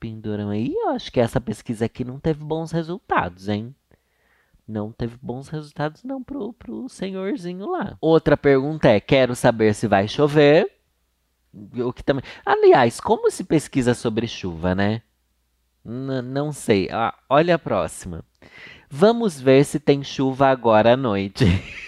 [0.00, 0.56] Pindorama.
[0.56, 3.72] E eu acho que essa pesquisa aqui não teve bons resultados, hein?
[4.66, 7.96] Não teve bons resultados não pro, pro senhorzinho lá.
[8.00, 10.68] Outra pergunta é, quero saber se vai chover.
[11.54, 12.24] O que também...
[12.44, 15.02] Aliás, como se pesquisa sobre chuva, né?
[15.84, 16.90] N não sei.
[16.90, 18.24] Ah, olha a próxima.
[18.90, 21.44] Vamos ver se tem chuva agora à noite.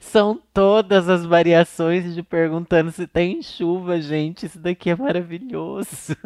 [0.11, 4.45] São todas as variações de perguntando se tem chuva, gente.
[4.45, 6.17] Isso daqui é maravilhoso.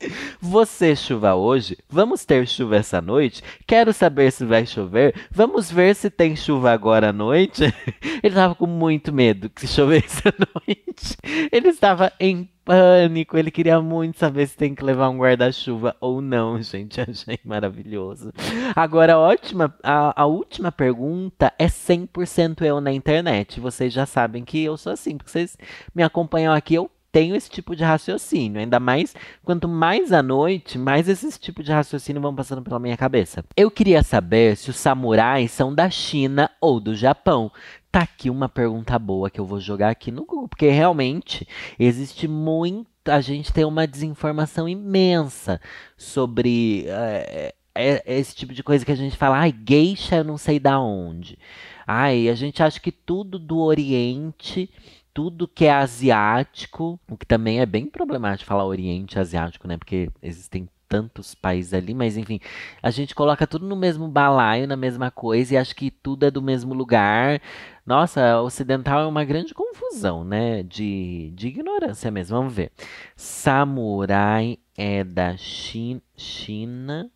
[0.38, 1.78] Você chuva hoje?
[1.88, 3.42] Vamos ter chuva essa noite?
[3.66, 5.14] Quero saber se vai chover.
[5.30, 7.62] Vamos ver se tem chuva agora à noite.
[8.22, 11.16] Ele estava com muito medo que chovesse à noite.
[11.50, 13.36] Ele estava em pânico.
[13.36, 17.00] Ele queria muito saber se tem que levar um guarda-chuva ou não, gente.
[17.00, 18.32] Achei maravilhoso.
[18.74, 23.21] Agora, ótima, a, a última pergunta é 100% eu na internet.
[23.60, 25.56] Vocês já sabem que eu sou assim, porque vocês
[25.94, 28.58] me acompanham aqui, eu tenho esse tipo de raciocínio.
[28.58, 32.96] Ainda mais, quanto mais à noite, mais esses tipos de raciocínio vão passando pela minha
[32.96, 33.44] cabeça.
[33.54, 37.52] Eu queria saber se os samurais são da China ou do Japão.
[37.92, 41.46] Tá aqui uma pergunta boa que eu vou jogar aqui no Google, porque realmente
[41.78, 42.90] existe muito.
[43.04, 45.60] A gente tem uma desinformação imensa
[45.96, 50.38] sobre é, é, esse tipo de coisa que a gente fala, ai, geisha eu não
[50.38, 51.38] sei da onde.
[51.86, 54.70] Ai, a gente acha que tudo do Oriente
[55.14, 59.76] tudo que é asiático, o que também é bem problemático falar Oriente Asiático, né?
[59.76, 62.38] Porque existem tantos países ali, mas enfim,
[62.82, 66.30] a gente coloca tudo no mesmo balaio, na mesma coisa e acha que tudo é
[66.30, 67.40] do mesmo lugar.
[67.86, 70.62] Nossa, ocidental é uma grande confusão, né?
[70.62, 72.36] De, de ignorância mesmo.
[72.36, 72.72] Vamos ver.
[73.16, 77.10] Samurai é da China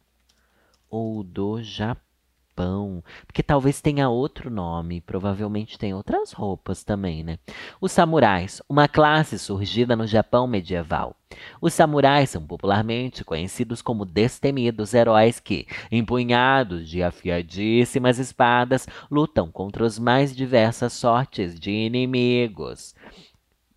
[0.91, 3.03] ou do Japão?
[3.27, 7.39] Porque talvez tenha outro nome, provavelmente tem outras roupas também, né?
[7.81, 11.15] Os samurais, uma classe surgida no Japão medieval.
[11.61, 19.85] Os samurais são popularmente conhecidos como destemidos heróis que, empunhados de afiadíssimas espadas, lutam contra
[19.85, 22.95] as mais diversas sortes de inimigos.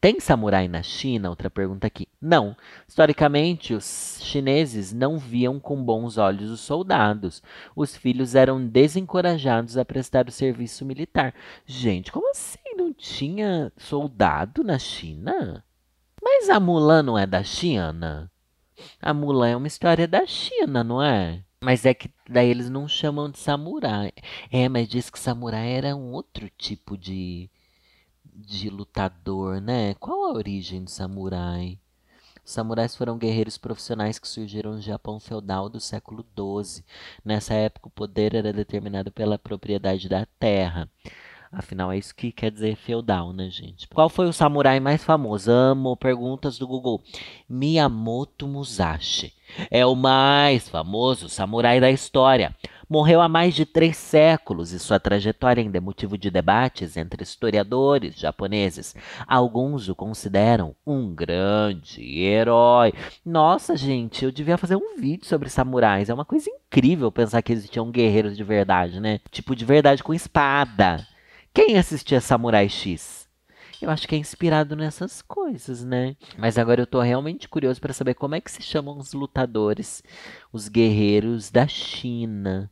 [0.01, 1.29] Tem samurai na China?
[1.29, 2.07] Outra pergunta aqui.
[2.21, 2.55] Não.
[2.87, 7.43] Historicamente, os chineses não viam com bons olhos os soldados.
[7.75, 11.33] Os filhos eram desencorajados a prestar o serviço militar.
[11.65, 15.65] Gente, como assim não tinha soldado na China?
[16.21, 18.31] Mas a Mulan não é da China?
[19.01, 21.43] A Mulan é uma história da China, não é?
[21.61, 24.13] Mas é que daí eles não chamam de samurai.
[24.49, 27.49] É, mas diz que samurai era um outro tipo de,
[28.45, 29.93] de lutador, né?
[29.95, 31.77] Qual a origem do samurai?
[32.45, 36.83] Os samurais foram guerreiros profissionais que surgiram no Japão feudal do século XII.
[37.23, 40.89] Nessa época, o poder era determinado pela propriedade da terra.
[41.51, 43.87] Afinal, é isso que quer dizer feudal, né, gente?
[43.87, 45.51] Qual foi o samurai mais famoso?
[45.51, 47.01] Amo perguntas do Google.
[47.47, 49.33] Miyamoto Musashi.
[49.71, 52.55] É o mais famoso samurai da história.
[52.91, 57.21] Morreu há mais de três séculos e sua trajetória ainda é motivo de debates entre
[57.21, 58.95] historiadores japoneses.
[59.27, 62.91] Alguns o consideram um grande herói.
[63.23, 66.09] Nossa, gente, eu devia fazer um vídeo sobre samurais.
[66.09, 69.19] É uma coisa incrível pensar que existiam guerreiros de verdade, né?
[69.29, 71.05] Tipo, de verdade com espada.
[71.53, 73.29] Quem assistia Samurai X?
[73.79, 76.15] Eu acho que é inspirado nessas coisas, né?
[76.39, 80.01] Mas agora eu tô realmente curioso para saber como é que se chamam os lutadores,
[80.51, 82.69] os guerreiros da China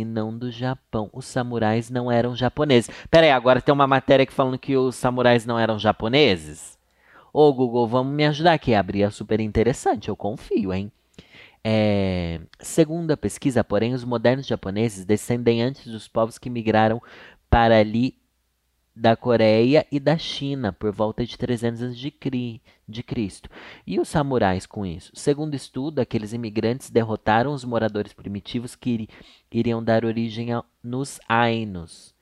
[0.00, 1.10] e não do Japão.
[1.12, 2.90] Os samurais não eram japoneses.
[3.10, 6.78] Pera aí, agora tem uma matéria aqui falando que os samurais não eram japoneses?
[7.32, 8.74] Ô Google, vamos me ajudar aqui.
[8.74, 10.90] Abrir é super interessante, eu confio, hein?
[11.64, 12.40] É...
[12.60, 17.02] Segundo a pesquisa, porém, os modernos japoneses descendem antes dos povos que migraram
[17.50, 18.16] para ali
[18.98, 23.48] da Coreia e da China por volta de 300 anos de, cri, de Cristo.
[23.86, 25.12] E os samurais com isso?
[25.14, 29.08] Segundo estudo, aqueles imigrantes derrotaram os moradores primitivos que
[29.52, 32.12] iriam dar origem a, nos Ainos.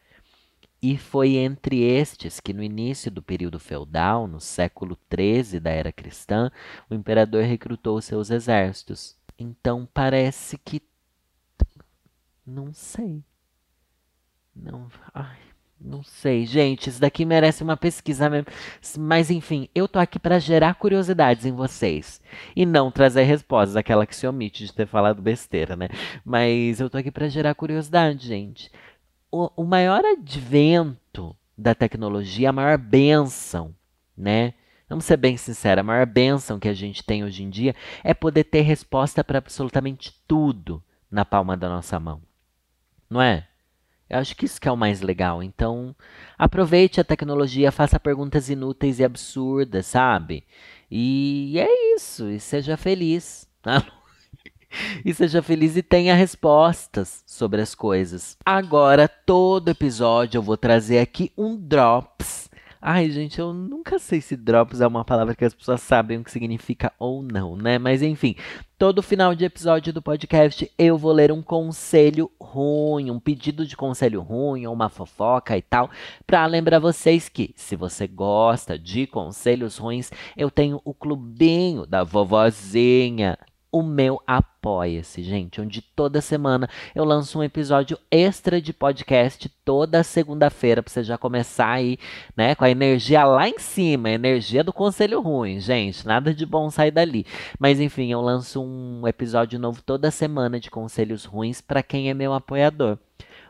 [0.83, 5.91] E foi entre estes que, no início do período feudal, no século XIII da era
[5.91, 6.51] cristã,
[6.91, 9.17] o imperador recrutou seus exércitos.
[9.39, 10.83] Então parece que.
[12.47, 13.25] Não sei.
[14.55, 15.46] Não, ai,
[15.81, 18.47] não sei, gente, isso daqui merece uma pesquisa mesmo.
[18.99, 22.21] Mas enfim, eu tô aqui para gerar curiosidades em vocês
[22.55, 25.89] e não trazer respostas, aquela que se omite de ter falado besteira, né?
[26.25, 28.71] Mas eu tô aqui para gerar curiosidade, gente.
[29.31, 33.75] O, o maior advento da tecnologia, a maior benção,
[34.17, 34.55] né?
[34.89, 38.15] Vamos ser bem sinceros, a maior benção que a gente tem hoje em dia é
[38.15, 42.23] poder ter resposta para absolutamente tudo na palma da nossa mão.
[43.11, 43.47] Não é?
[44.09, 45.43] Eu acho que isso que é o mais legal.
[45.43, 45.95] Então,
[46.39, 50.45] aproveite a tecnologia, faça perguntas inúteis e absurdas, sabe?
[50.91, 52.31] E é isso.
[52.31, 53.49] E seja feliz.
[53.61, 53.85] Tá?
[55.05, 58.37] e seja feliz e tenha respostas sobre as coisas.
[58.45, 62.49] Agora, todo episódio eu vou trazer aqui um drops
[62.81, 66.25] Ai, gente, eu nunca sei se drops é uma palavra que as pessoas sabem o
[66.25, 67.79] que significa ou não, né?
[67.79, 68.37] Mas enfim,
[68.79, 73.77] todo final de episódio do podcast eu vou ler um conselho ruim, um pedido de
[73.77, 75.91] conselho ruim ou uma fofoca e tal,
[76.27, 82.05] para lembrar vocês que se você gosta de conselhos ruins, eu tenho o clubinho da
[82.05, 83.39] vovozinha
[83.79, 90.03] o meu Apoia-se, gente, onde toda semana eu lanço um episódio extra de podcast toda
[90.03, 91.99] segunda-feira para você já começar aí,
[92.35, 96.71] né, com a energia lá em cima, energia do conselho ruim, gente, nada de bom
[96.71, 97.27] sair dali.
[97.59, 102.15] Mas enfim, eu lanço um episódio novo toda semana de conselhos ruins para quem é
[102.15, 102.99] meu apoiador.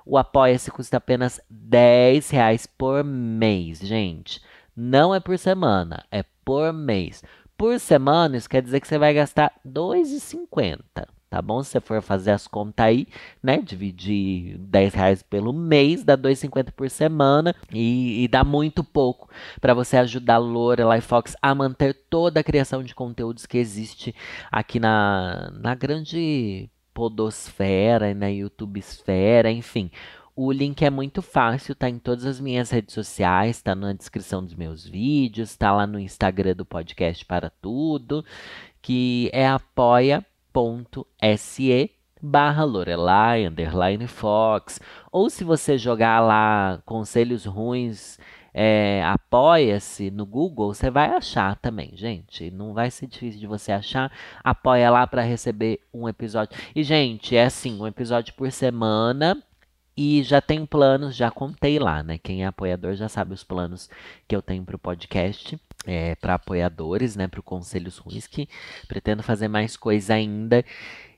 [0.05, 4.41] O Apoia-se custa apenas 10 reais por mês, gente.
[4.77, 7.23] Não é por semana, é por mês
[7.57, 11.07] por semana, isso quer dizer que você vai gastar R$ 2,50.
[11.29, 11.61] Tá bom?
[11.63, 13.09] Se você for fazer as contas aí,
[13.43, 13.59] né?
[13.59, 19.29] Dividir 10 reais pelo mês, dá 2,50 por semana e, e, dá muito pouco
[19.61, 24.15] para você ajudar a Lorelai Fox a manter toda a criação de conteúdos que existe
[24.53, 29.91] aqui na, na grande podosfera, na YouTubesfera, enfim.
[30.39, 34.45] O link é muito fácil, tá em todas as minhas redes sociais, tá na descrição
[34.45, 38.23] dos meus vídeos, tá lá no Instagram do podcast para tudo,
[38.83, 40.27] que é apoia.se
[42.21, 44.79] barra Lorelai, underline Fox.
[45.11, 48.19] Ou se você jogar lá conselhos ruins,
[48.53, 52.51] é, apoia-se no Google, você vai achar também, gente.
[52.51, 54.13] Não vai ser difícil de você achar.
[54.45, 56.59] Apoia lá para receber um episódio.
[56.75, 59.43] E, gente, é assim, um episódio por semana.
[59.97, 62.19] E já tem planos, já contei lá, né?
[62.19, 63.89] Quem é apoiador já sabe os planos
[64.29, 67.27] que eu tenho para o podcast, é, para apoiadores, né?
[67.27, 68.49] Para o Conselhos Ruins, que
[68.87, 70.65] pretendo fazer mais coisa ainda.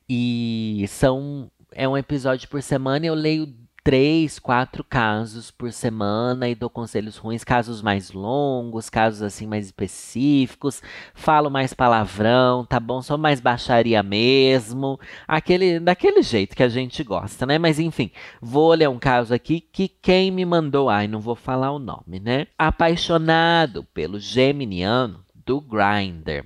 [0.09, 1.51] E são.
[1.73, 3.53] É um episódio por semana, eu leio
[3.88, 9.64] três, quatro casos por semana e dou conselhos ruins, casos mais longos, casos assim mais
[9.64, 10.83] específicos,
[11.14, 13.01] falo mais palavrão, tá bom?
[13.01, 17.57] Sou mais baixaria mesmo, aquele daquele jeito que a gente gosta, né?
[17.57, 18.11] Mas enfim,
[18.42, 22.20] vou ler um caso aqui que quem me mandou, ai, não vou falar o nome,
[22.20, 22.46] né?
[22.59, 26.44] Apaixonado pelo geminiano do Grindr.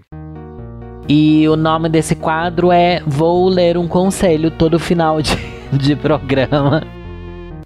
[1.08, 5.36] E o nome desse quadro é Vou ler um conselho todo final de,
[5.76, 7.01] de programa.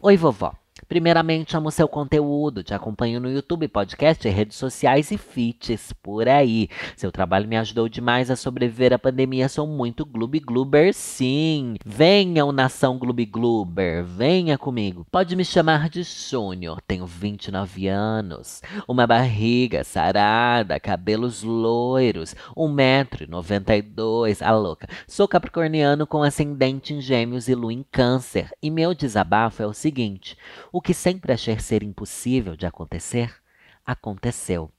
[0.07, 0.66] Oi, vovó.
[0.89, 2.63] Primeiramente, amo seu conteúdo.
[2.63, 6.69] Te acompanho no YouTube, podcast, redes sociais e fits por aí.
[6.97, 9.49] Seu trabalho me ajudou demais a sobreviver à pandemia.
[9.49, 11.75] Sou muito Gloob Gloober, sim.
[11.85, 14.05] Venham, nação Gloob Gloober.
[14.05, 15.05] Venha comigo.
[15.11, 16.81] Pode me chamar de Júnior.
[16.87, 18.63] Tenho 29 anos.
[18.87, 22.37] Uma barriga sarada, cabelos loiros.
[22.57, 24.41] 1,92m.
[24.41, 24.87] A louca.
[25.09, 28.51] Sou capricorniano com ascendente em gêmeos e lua em câncer.
[28.63, 30.37] E meu desabafo é o seguinte.
[30.77, 33.35] O que sempre achei ser impossível de acontecer,
[33.83, 34.71] aconteceu.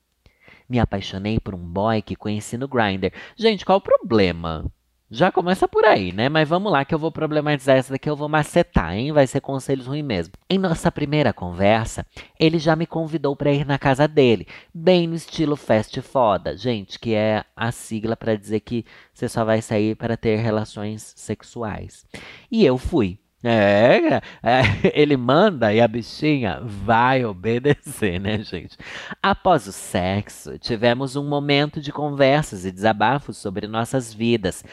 [0.70, 3.12] Me apaixonei por um boy que conheci no Grindr.
[3.36, 4.72] Gente, qual o problema?
[5.10, 6.30] Já começa por aí, né?
[6.30, 9.12] Mas vamos lá que eu vou problematizar essa daqui, eu vou macetar, hein?
[9.12, 10.36] Vai ser conselhos ruins mesmo.
[10.48, 12.06] Em nossa primeira conversa,
[12.40, 17.00] ele já me convidou para ir na casa dele, bem no estilo fast foda, gente,
[17.00, 22.06] que é a sigla para dizer que você só vai sair para ter relações sexuais.
[22.52, 23.18] E eu fui.
[23.44, 24.62] É, é,
[25.00, 28.76] ele manda e a bichinha vai obedecer, né, gente?
[29.22, 34.64] Após o sexo, tivemos um momento de conversas e desabafos sobre nossas vidas,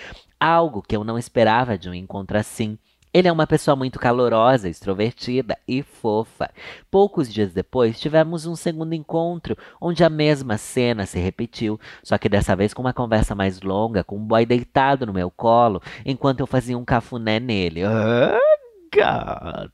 [0.40, 2.78] algo que eu não esperava de um encontro assim.
[3.12, 6.50] Ele é uma pessoa muito calorosa, extrovertida e fofa.
[6.90, 12.28] Poucos dias depois, tivemos um segundo encontro, onde a mesma cena se repetiu, só que
[12.28, 16.40] dessa vez com uma conversa mais longa, com um boy deitado no meu colo, enquanto
[16.40, 17.84] eu fazia um cafuné nele.
[17.84, 18.53] Ah!
[18.94, 19.72] Gata.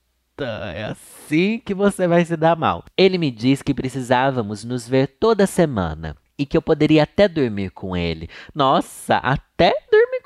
[0.75, 2.85] É assim que você vai se dar mal.
[2.97, 7.71] Ele me disse que precisávamos nos ver toda semana e que eu poderia até dormir
[7.71, 8.29] com ele.
[8.55, 9.75] Nossa, até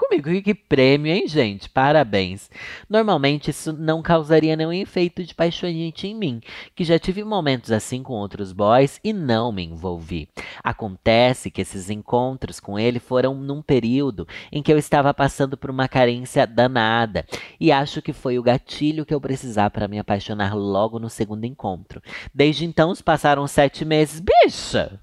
[0.04, 0.42] comigo.
[0.42, 1.68] Que prêmio, hein, gente?
[1.68, 2.50] Parabéns.
[2.88, 6.40] Normalmente isso não causaria nenhum efeito de paixonite em mim,
[6.74, 10.28] que já tive momentos assim com outros boys e não me envolvi.
[10.62, 15.70] Acontece que esses encontros com ele foram num período em que eu estava passando por
[15.70, 17.26] uma carência danada
[17.58, 21.44] e acho que foi o gatilho que eu precisava para me apaixonar logo no segundo
[21.44, 22.02] encontro.
[22.32, 24.20] Desde então se passaram sete meses.
[24.20, 25.00] Bicha!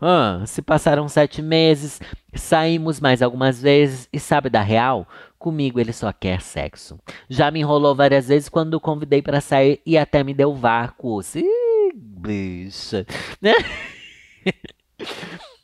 [0.00, 2.00] Ah, se passaram sete meses,
[2.40, 5.06] saímos mais algumas vezes e sabe da real?
[5.38, 6.98] Comigo ele só quer sexo.
[7.28, 11.20] Já me enrolou várias vezes quando o convidei para sair e até me deu vácuo.
[11.34, 13.06] Ih, bicha.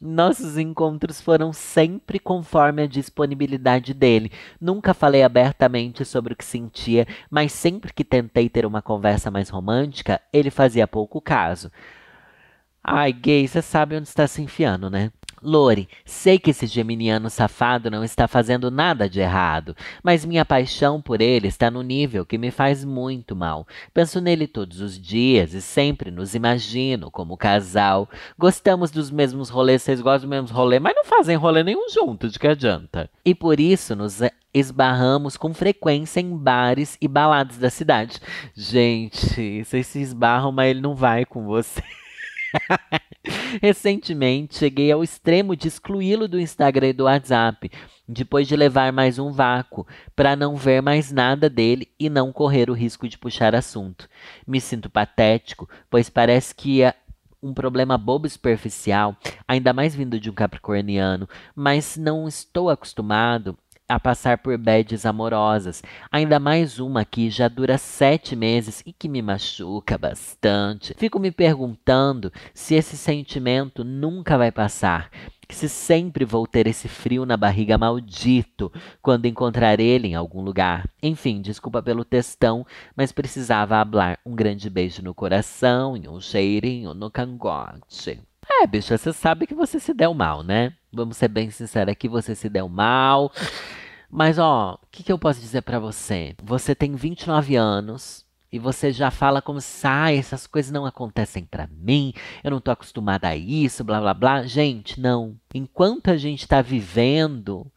[0.00, 4.32] Nossos encontros foram sempre conforme a disponibilidade dele.
[4.60, 9.48] Nunca falei abertamente sobre o que sentia, mas sempre que tentei ter uma conversa mais
[9.48, 11.70] romântica, ele fazia pouco caso.
[12.82, 15.12] Ai, gay, você sabe onde está se enfiando, né?
[15.42, 21.00] Lore, sei que esse geminiano safado não está fazendo nada de errado, mas minha paixão
[21.00, 23.66] por ele está no nível que me faz muito mal.
[23.92, 28.08] Penso nele todos os dias e sempre nos imagino como casal.
[28.38, 32.28] Gostamos dos mesmos rolês, vocês gostam dos mesmos rolês, mas não fazem rolê nenhum junto,
[32.28, 33.10] de que adianta?
[33.24, 34.20] E por isso nos
[34.54, 38.20] esbarramos com frequência em bares e baladas da cidade.
[38.54, 41.82] Gente, vocês se esbarram, mas ele não vai com você.
[43.62, 47.70] Recentemente, cheguei ao extremo de excluí-lo do Instagram e do WhatsApp,
[48.08, 52.68] depois de levar mais um vácuo, para não ver mais nada dele e não correr
[52.68, 54.08] o risco de puxar assunto.
[54.46, 56.94] Me sinto patético, pois parece que é
[57.42, 63.56] um problema bobo superficial, ainda mais vindo de um capricorniano, mas não estou acostumado
[63.88, 69.08] a passar por bads amorosas, ainda mais uma que já dura sete meses e que
[69.08, 70.94] me machuca bastante.
[70.96, 75.10] Fico me perguntando se esse sentimento nunca vai passar,
[75.50, 80.88] se sempre vou ter esse frio na barriga maldito quando encontrar ele em algum lugar.
[81.02, 82.66] Enfim, desculpa pelo textão,
[82.96, 84.18] mas precisava hablar.
[84.24, 88.20] Um grande beijo no coração e um cheirinho no cangote.
[88.48, 90.74] É, bicha, você sabe que você se deu mal, né?
[90.92, 93.32] Vamos ser bem sinceros aqui, você se deu mal.
[94.10, 96.34] Mas, ó, o que, que eu posso dizer para você?
[96.42, 101.66] Você tem 29 anos e você já fala como se, essas coisas não acontecem para
[101.68, 102.12] mim,
[102.44, 104.42] eu não tô acostumada a isso, blá blá blá.
[104.42, 105.34] Gente, não.
[105.54, 107.71] Enquanto a gente tá vivendo,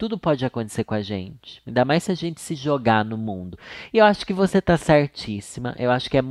[0.00, 1.60] Tudo pode acontecer com a gente.
[1.66, 3.58] Ainda mais se a gente se jogar no mundo.
[3.92, 5.76] E eu acho que você tá certíssima.
[5.78, 6.22] Eu acho que é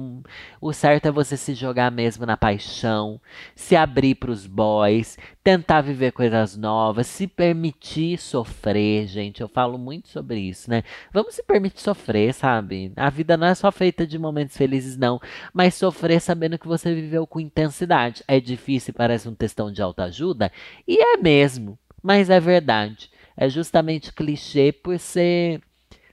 [0.59, 3.21] o certo é você se jogar mesmo na paixão,
[3.53, 9.39] se abrir para os boys, tentar viver coisas novas, se permitir sofrer, gente.
[9.41, 10.81] Eu falo muito sobre isso, né?
[11.13, 12.91] Vamos se permitir sofrer, sabe?
[12.95, 15.21] A vida não é só feita de momentos felizes, não.
[15.53, 18.23] Mas sofrer sabendo que você viveu com intensidade.
[18.27, 20.51] É difícil, parece um textão de autoajuda.
[20.87, 21.77] E é mesmo.
[22.01, 25.61] Mas é verdade é justamente clichê por ser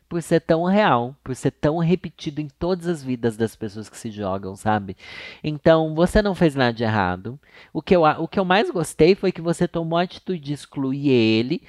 [0.09, 3.99] por ser tão real, por ser tão repetido em todas as vidas das pessoas que
[3.99, 4.97] se jogam, sabe?
[5.43, 7.37] Então, você não fez nada de errado.
[7.73, 10.53] O que eu, o que eu mais gostei foi que você tomou a atitude de
[10.53, 11.61] excluir ele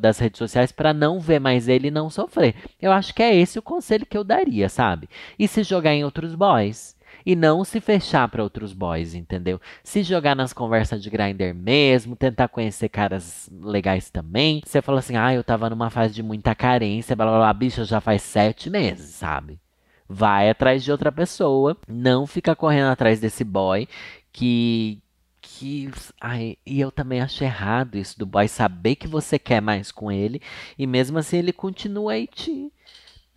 [0.00, 2.54] das redes sociais para não ver mais ele e não sofrer.
[2.80, 5.06] Eu acho que é esse o conselho que eu daria, sabe?
[5.38, 6.96] E se jogar em outros boys
[7.28, 9.60] e não se fechar para outros boys, entendeu?
[9.84, 14.62] Se jogar nas conversas de grinder mesmo, tentar conhecer caras legais também.
[14.64, 17.84] Você fala assim, ah, eu tava numa fase de muita carência, blá blá blá, bicho,
[17.84, 19.60] já faz sete meses, sabe?
[20.08, 23.86] Vai atrás de outra pessoa, não fica correndo atrás desse boy
[24.32, 24.98] que
[25.42, 25.90] que.
[26.18, 30.10] Ai, e eu também acho errado isso do boy saber que você quer mais com
[30.10, 30.40] ele
[30.78, 32.72] e mesmo assim ele continua aí te,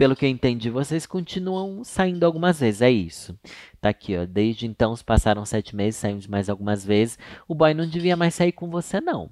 [0.02, 3.38] pelo que eu entendi, vocês continuam saindo algumas vezes, é isso.
[3.80, 4.26] Tá aqui, ó.
[4.26, 7.20] Desde então, se passaram sete meses, saímos mais algumas vezes.
[7.48, 9.30] O boy não devia mais sair com você, não.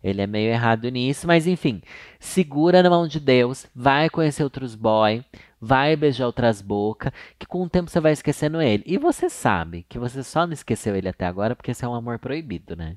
[0.00, 1.82] Ele é meio errado nisso, mas enfim.
[2.20, 5.24] Segura na mão de Deus, vai conhecer outros boy,
[5.60, 8.84] vai beijar outras bocas, que com o tempo você vai esquecendo ele.
[8.86, 11.94] E você sabe que você só não esqueceu ele até agora porque esse é um
[11.96, 12.96] amor proibido, né?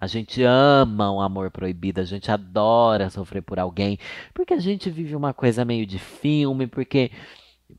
[0.00, 3.98] A gente ama um amor proibido, a gente adora sofrer por alguém,
[4.32, 7.10] porque a gente vive uma coisa meio de filme, porque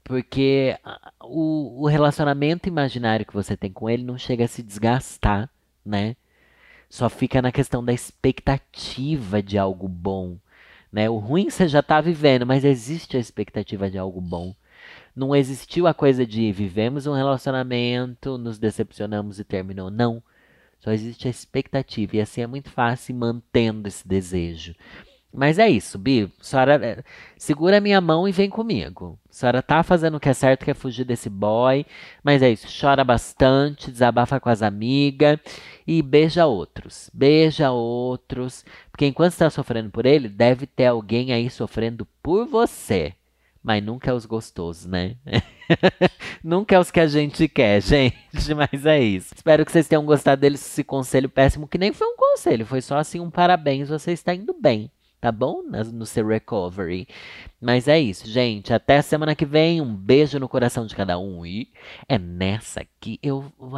[0.03, 0.77] porque
[1.21, 5.49] o, o relacionamento imaginário que você tem com ele não chega a se desgastar,
[5.85, 6.15] né?
[6.89, 10.37] Só fica na questão da expectativa de algo bom,
[10.91, 11.09] né?
[11.09, 14.53] O ruim você já está vivendo, mas existe a expectativa de algo bom.
[15.15, 19.89] Não existiu a coisa de vivemos um relacionamento, nos decepcionamos e terminou.
[19.89, 20.23] Não.
[20.81, 22.17] Só existe a expectativa.
[22.17, 24.75] E assim é muito fácil mantendo esse desejo.
[25.33, 26.29] Mas é isso, Bi.
[26.41, 27.03] Senhora é,
[27.37, 29.17] segura a minha mão e vem comigo.
[29.29, 31.85] A senhora tá fazendo o que é certo, quer fugir desse boy.
[32.21, 35.39] Mas é isso, chora bastante, desabafa com as amigas
[35.87, 37.09] e beija outros.
[37.13, 38.65] Beija outros.
[38.91, 43.13] Porque enquanto está sofrendo por ele, deve ter alguém aí sofrendo por você.
[43.63, 45.15] Mas nunca é os gostosos, né?
[46.43, 48.53] nunca é os que a gente quer, gente.
[48.55, 49.33] Mas é isso.
[49.35, 52.97] Espero que vocês tenham gostado desse conselho péssimo, que nem foi um conselho, foi só
[52.97, 54.91] assim um parabéns, você está indo bem.
[55.21, 55.61] Tá bom?
[55.61, 57.07] No seu recovery.
[57.61, 58.73] Mas é isso, gente.
[58.73, 59.79] Até semana que vem.
[59.79, 61.45] Um beijo no coração de cada um.
[61.45, 61.71] E
[62.09, 63.53] é nessa que eu.
[63.59, 63.77] Oh,